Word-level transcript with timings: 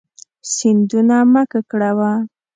سیندونه 0.53 1.17
مه 1.33 1.43
ککړوه. 1.51 2.13